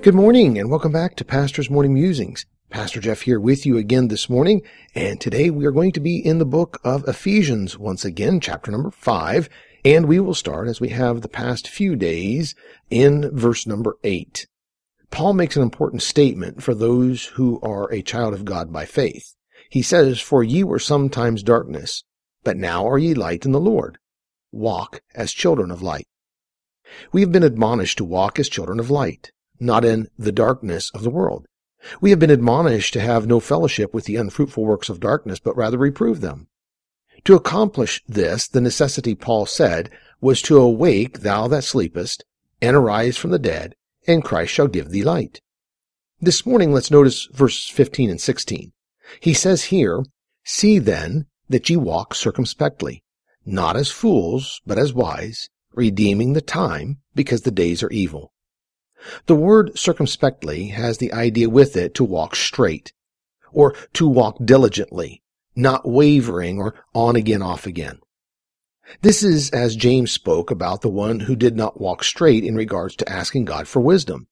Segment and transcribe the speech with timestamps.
[0.00, 2.46] Good morning and welcome back to Pastor's Morning Musings.
[2.70, 4.62] Pastor Jeff here with you again this morning,
[4.94, 8.70] and today we are going to be in the book of Ephesians once again, chapter
[8.70, 9.48] number five,
[9.84, 12.54] and we will start as we have the past few days
[12.90, 14.46] in verse number eight.
[15.10, 19.34] Paul makes an important statement for those who are a child of God by faith.
[19.68, 22.04] He says, For ye were sometimes darkness,
[22.44, 23.98] but now are ye light in the Lord.
[24.52, 26.06] Walk as children of light.
[27.10, 31.02] We have been admonished to walk as children of light, not in the darkness of
[31.02, 31.46] the world.
[32.00, 35.56] We have been admonished to have no fellowship with the unfruitful works of darkness, but
[35.56, 36.48] rather reprove them.
[37.24, 39.90] To accomplish this, the necessity, Paul said,
[40.20, 42.24] was to awake thou that sleepest,
[42.60, 43.74] and arise from the dead,
[44.06, 45.40] and Christ shall give thee light.
[46.20, 48.72] This morning, let's notice verses 15 and 16.
[49.20, 50.04] He says here,
[50.44, 53.04] See then that ye walk circumspectly,
[53.46, 58.32] not as fools, but as wise, redeeming the time, because the days are evil.
[59.26, 62.92] The word circumspectly has the idea with it to walk straight,
[63.52, 65.22] or to walk diligently,
[65.54, 68.00] not wavering or on again, off again.
[69.02, 72.96] This is as James spoke about the one who did not walk straight in regards
[72.96, 74.28] to asking God for wisdom.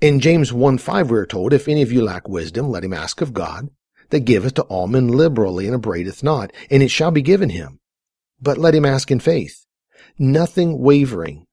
[0.00, 3.20] In James 1-5 we are told, If any of you lack wisdom, let him ask
[3.20, 3.68] of God,
[4.10, 7.80] that giveth to all men liberally and abradeth not, and it shall be given him.
[8.40, 9.66] But let him ask in faith,
[10.18, 11.45] nothing wavering.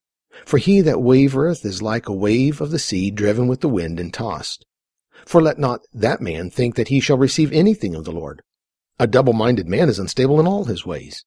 [0.46, 4.00] For he that wavereth is like a wave of the sea driven with the wind
[4.00, 4.66] and tossed.
[5.26, 8.42] For let not that man think that he shall receive anything of the Lord.
[9.00, 11.24] A double-minded man is unstable in all his ways.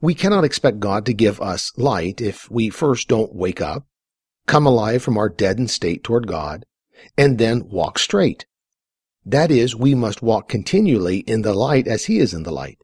[0.00, 3.86] We cannot expect God to give us light if we first don't wake up,
[4.46, 6.64] come alive from our deadened state toward God,
[7.16, 8.46] and then walk straight.
[9.24, 12.78] That is, we must walk continually in the light as he is in the light.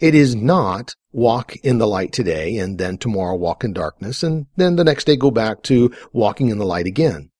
[0.00, 4.46] It is not walk in the light today and then tomorrow walk in darkness and
[4.56, 7.30] then the next day go back to walking in the light again.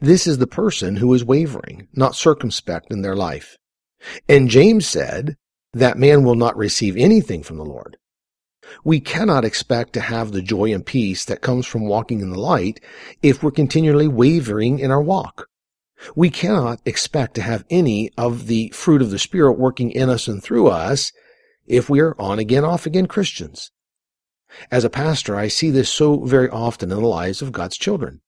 [0.00, 3.58] This is the person who is wavering, not circumspect in their life.
[4.28, 5.36] And James said,
[5.74, 7.96] that man will not receive anything from the Lord.
[8.82, 12.40] We cannot expect to have the joy and peace that comes from walking in the
[12.40, 12.80] light
[13.22, 15.48] if we're continually wavering in our walk.
[16.14, 20.28] We cannot expect to have any of the fruit of the Spirit working in us
[20.28, 21.12] and through us
[21.66, 23.70] if we are on again, off again Christians.
[24.70, 28.20] As a pastor, I see this so very often in the lives of God's children.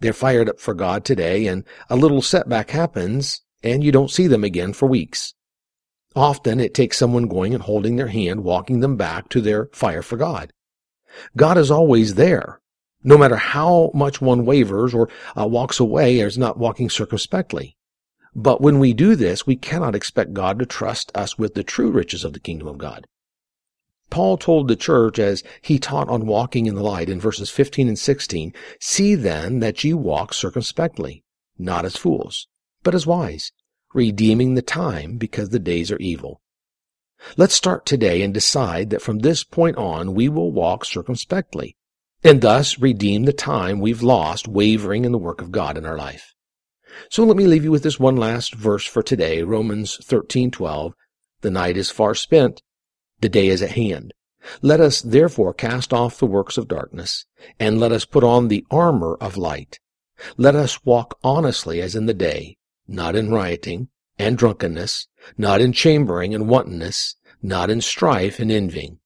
[0.00, 4.26] They're fired up for God today and a little setback happens and you don't see
[4.26, 5.34] them again for weeks.
[6.16, 10.02] Often it takes someone going and holding their hand, walking them back to their fire
[10.02, 10.52] for God.
[11.36, 12.60] God is always there,
[13.02, 15.08] no matter how much one wavers or
[15.38, 17.76] uh, walks away or is not walking circumspectly.
[18.34, 21.90] But when we do this, we cannot expect God to trust us with the true
[21.90, 23.06] riches of the kingdom of God.
[24.08, 27.88] Paul told the church as he taught on walking in the light in verses 15
[27.88, 31.22] and 16, See then that ye walk circumspectly,
[31.58, 32.48] not as fools,
[32.82, 33.52] but as wise,
[33.94, 36.40] redeeming the time because the days are evil.
[37.36, 41.76] Let's start today and decide that from this point on we will walk circumspectly
[42.22, 45.96] and thus redeem the time we've lost wavering in the work of God in our
[45.96, 46.34] life.
[47.08, 50.94] So let me leave you with this one last verse for today, Romans 13:12.
[51.42, 52.62] The night is far spent,
[53.20, 54.12] the day is at hand.
[54.62, 57.26] Let us therefore cast off the works of darkness,
[57.58, 59.78] and let us put on the armor of light.
[60.36, 62.56] Let us walk honestly as in the day,
[62.88, 65.08] not in rioting and drunkenness,
[65.38, 68.98] not in chambering and wantonness, not in strife and envying.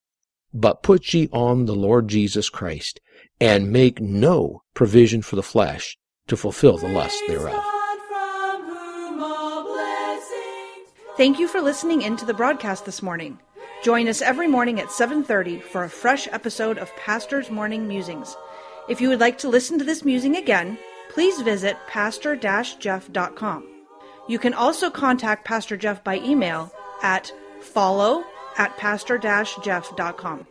[0.52, 3.00] But put ye on the Lord Jesus Christ,
[3.40, 5.96] and make no provision for the flesh
[6.28, 7.73] to fulfill the lust thereof.
[11.16, 13.38] Thank you for listening in to the broadcast this morning.
[13.84, 18.36] Join us every morning at 7:30 for a fresh episode of Pastor's Morning Musings.
[18.88, 20.76] If you would like to listen to this musing again,
[21.10, 23.64] please visit pastor-jeff.com.
[24.26, 28.24] You can also contact Pastor Jeff by email at follow
[28.58, 30.46] at pastor-jeff.com.